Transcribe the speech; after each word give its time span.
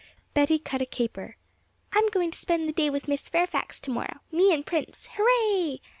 Betty 0.33 0.57
cut 0.57 0.81
a 0.81 0.87
caper. 0.87 1.35
'I'm 1.93 2.09
going 2.09 2.31
to 2.31 2.37
spend 2.39 2.67
the 2.67 2.73
day 2.73 2.89
with 2.89 3.07
Miss 3.07 3.29
Fairfax 3.29 3.79
to 3.81 3.91
morrow; 3.91 4.21
me 4.31 4.51
and 4.51 4.65
Prince, 4.65 5.09
hurray!' 5.13 5.79